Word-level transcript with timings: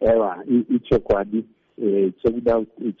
aiwa 0.00 0.44
ichokwadi 0.76 1.44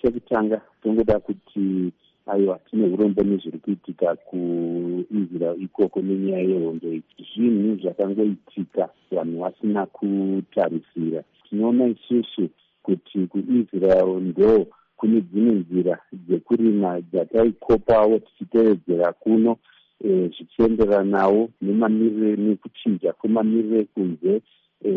chekutanga 0.00 0.60
tongoda 0.82 1.18
kuti 1.18 1.92
aiwa 2.26 2.58
tine 2.70 2.86
urombo 2.86 3.22
nezviri 3.22 3.58
kuitika 3.58 4.16
kuisrael 4.16 5.62
ikoko 5.62 6.00
nenyaya 6.02 6.42
yehondo 6.42 6.88
iyi. 6.92 7.02
Zvinhu 7.34 7.76
zvakangoitika 7.82 8.88
vanhu 9.10 9.40
vasina 9.40 9.86
kutarisira. 9.86 11.22
Tinoona 11.48 11.86
isusu 11.86 12.48
kuti 12.82 13.26
kuisrael 13.26 14.20
ndo 14.20 14.66
kune 14.96 15.20
dzimwe 15.20 15.52
nzira 15.54 15.98
dzekurima 16.12 17.00
dzataikopawo 17.00 18.18
tichitevedzera 18.18 19.12
kuno 19.12 19.56
e, 20.04 20.30
zvichienderanawo 20.34 21.50
nemamirire 21.62 22.36
nekuchinja 22.36 23.12
kwemamirire 23.12 23.78
ekunze 23.80 24.42
e, 24.84 24.90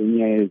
enyaya 0.00 0.44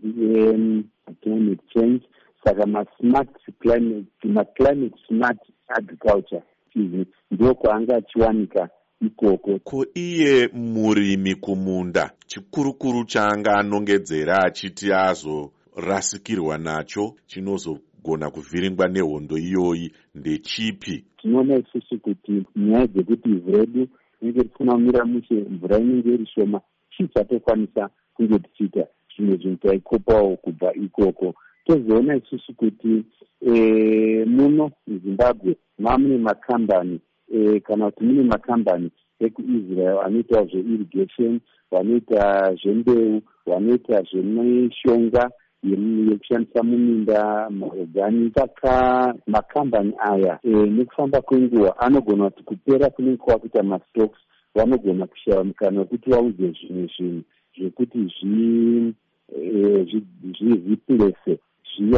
saka 2.59 2.65
masmart 2.65 3.29
climate 3.59 4.07
maclimate 4.23 4.95
smart 5.07 5.37
agriculture. 5.67 6.43
Izvi 6.75 7.05
ndo 7.31 7.55
kwaanga 7.55 7.95
achiwanika 7.95 8.69
ikoko. 9.01 9.59
Ko 9.59 9.85
iye 9.93 10.49
murimi 10.53 11.35
kumunda 11.35 12.11
chikurukuru 12.27 13.05
chaanga 13.05 13.57
anongedzera 13.57 14.43
achiti 14.43 14.93
azorasikirwa 14.93 16.57
nacho 16.57 17.15
chinozogona 17.27 18.29
kuvhiringwa 18.31 18.87
nehondo 18.87 19.37
iyoyi 19.37 19.91
ndechipi 20.15 21.05
tinoona 21.17 21.57
isusu 21.57 21.99
kuti 21.99 22.43
nyaya 22.55 22.87
dzekuti 22.87 23.29
ivhu 23.29 23.51
redu 23.51 23.87
rinenge 24.21 24.41
risina 24.41 24.73
kumira 24.73 25.05
mushe 25.05 25.33
mvura 25.33 25.79
inenge 25.79 26.13
iri 26.13 26.25
shoma 26.25 26.61
chii 26.91 27.07
chatokwanisa 27.07 27.89
kunge 28.13 28.39
tichiita? 28.39 28.85
Zvimwe 29.15 29.37
zvinhu 29.37 29.57
taikopawo 29.57 30.35
kubva 30.37 30.73
ikoko 30.73 31.35
tozoona 31.69 32.15
isusu 32.15 32.53
kuti 32.53 33.03
e, 33.41 34.25
muno 34.25 34.71
muzimbabwe 34.87 35.55
maa 35.79 35.97
mune 35.97 36.17
makambani 36.17 36.99
e, 37.33 37.59
kana 37.59 37.91
kuti 37.91 38.03
mune 38.03 38.23
makambani 38.23 38.91
ekuisrael 39.19 39.99
anoitawo 40.05 40.45
zveirrigation 40.45 41.39
vanoita 41.71 42.55
zvembeu 42.61 43.21
vanoita 43.45 44.01
zvemishonga 44.01 45.29
yekushandisa 45.63 46.63
muminda 46.63 47.49
maogani 47.49 48.31
saka 48.35 49.13
makambani 49.27 49.93
aya 49.99 50.39
e, 50.43 50.49
nekufamba 50.49 51.21
kwenguva 51.21 51.79
anogona 51.79 52.29
kuti 52.29 52.43
kupera 52.43 52.89
kunenge 52.89 53.17
kwakuita 53.17 53.63
mastocks 53.63 54.19
vanogona 54.55 55.07
kushava 55.07 55.43
mukana 55.43 55.79
wekuti 55.79 56.09
vaudze 56.09 56.51
zvimwe 56.51 56.89
zvinhu 56.97 57.23
zvekuti 57.57 57.97
zvireplace 57.97 58.58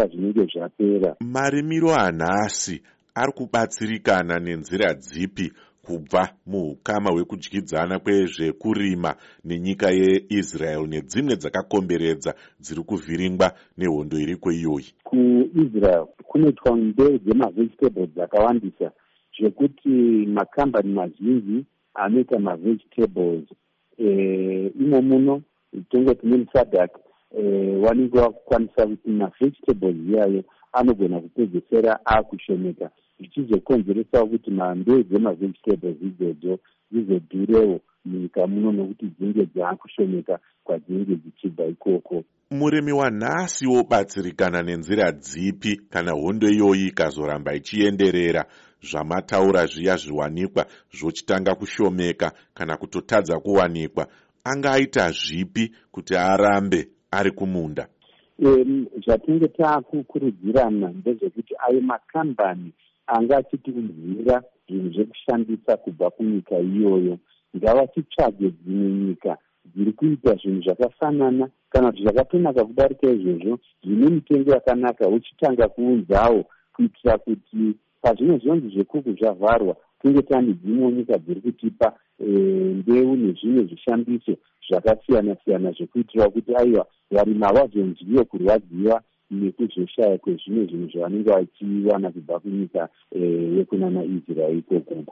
zviya 0.08 0.34
zvinenge 0.34 0.48
zvapera. 0.54 1.16
Marimiro 1.20 1.94
anhasi 1.96 2.82
ari 3.16 3.32
kubatsirikana 3.32 4.40
nenzira 4.40 4.94
dzipi 4.94 5.52
kubva 5.86 6.30
muukama 6.46 7.12
hwekudyidzana 7.12 8.00
kwezvekurima 8.00 9.16
nenyika 9.46 9.90
yeisrael 9.90 10.88
nedzimwe 10.88 11.36
dzakakomberedza 11.36 12.34
dziri 12.60 12.82
kuvhiringwa 12.82 13.52
nehondo 13.78 14.18
iriko 14.18 14.52
iyoyi. 14.52 14.94
Kuisrael 15.04 16.06
kunoitwa 16.28 16.78
mbeu 16.78 17.18
dzemavegetables 17.18 18.10
dzakawandisa 18.16 18.92
zvekuti 19.38 19.90
makambani 20.28 20.94
mazhinji 20.94 21.66
anoita 21.94 22.40
mavegetables. 22.40 23.46
E, 23.98 24.72
imo 24.80 25.02
muno 25.02 25.42
tongoti 25.90 26.28
nemusadak 26.28 26.92
Eh, 26.92 27.11
vanenge 27.82 28.20
vakukwanisa 28.20 28.88
kuti 28.88 29.10
mavegetables 29.10 29.96
iyayo 30.10 30.44
anogona 30.74 31.20
kupedzesera 31.20 32.00
akushomeka. 32.06 32.90
Zvichizokonzeresawo 33.20 34.28
kuti 34.28 34.52
mandeu 34.52 35.04
dzemavegetables 35.04 35.98
idzodzo 36.02 36.60
dzizodhurewo 36.92 37.80
munyika 38.06 38.48
muno 38.48 38.72
nokuti 38.72 39.06
dzinge 39.06 39.46
dzaakushomeka 39.46 40.40
kwadzinenge 40.64 41.16
dzichibva 41.16 41.66
ikoko. 41.66 42.24
Murimi 42.52 42.92
wanhasi 42.92 43.68
wobatsirikana 43.68 44.64
nenzira 44.64 45.12
dzipi 45.12 45.76
kana 45.90 46.12
hondo 46.12 46.50
iyoyi 46.50 46.88
ikazoramba 46.88 47.56
ichienderera? 47.56 48.46
Zvamataura 48.82 49.66
zviya 49.66 49.96
zviwanikwa 49.96 50.66
zvochitanga 50.98 51.56
kushomeka 51.56 52.32
kana 52.54 52.78
kutotadza 52.78 53.40
kuwanikwa. 53.40 54.08
Angaita 54.44 55.12
zvipi 55.12 55.72
kuti 55.92 56.16
arambe 56.16 56.88
ari 57.12 57.32
kumunda? 57.32 57.88
Zvatinenge 59.04 59.48
taakukurudzirana 59.48 60.88
ndezvekuti 60.90 61.54
ayo 61.68 61.82
makambani 61.82 62.72
anga 63.08 63.38
achitiudzira 63.38 64.44
zvinhu 64.68 64.90
zvekushandisa 64.94 65.78
kubva 65.78 66.10
kunyika 66.10 66.60
iyoyo. 66.60 67.18
Ngavachitsvage 67.58 68.50
dzimwe 68.50 68.90
nyika 68.92 69.38
dziri 69.66 69.92
kuita 69.92 70.36
zvinhu 70.36 70.62
zvakafanana 70.62 71.50
kana 71.70 71.92
kuti 71.92 72.04
zvakatonaka 72.04 72.66
kudarika 72.66 73.08
izvozvo 73.12 73.60
zvine 73.84 74.10
mitengo 74.10 74.52
yakanaka 74.52 75.08
uchitanga 75.08 75.68
kuunzawo 75.68 76.46
kuitira 76.74 77.18
kuti 77.18 77.76
pazvino 78.02 78.38
zvonzi 78.38 78.68
zvekuku 78.70 79.12
zvavharwa 79.20 79.76
tinge 80.02 80.22
tane 80.22 80.54
dzimwe 80.54 80.92
nyika 80.92 81.18
dziri 81.18 81.42
kutipa 81.42 81.88
eh, 82.20 82.76
mbeu 82.80 83.16
nezvimwe 83.16 83.64
zvishambiso 83.64 84.34
zvakasiyana 84.68 85.36
siyana 85.44 85.72
zvekuitira 85.72 86.30
kuti 86.30 86.56
aiwa 86.56 86.86
varimi 87.12 87.44
havazonzwiwe 87.46 88.24
kurwadziwa 88.24 89.02
nekuzoshaya 89.32 90.18
kwezvimwe 90.18 90.66
zvinhu 90.66 90.90
zvavanenge 90.92 91.30
vachiwana 91.32 92.12
kubva 92.12 92.40
kunyika 92.40 92.90
eh, 93.16 93.58
yekunana 93.58 94.04
israel 94.04 94.58
ikokoko 94.58 95.04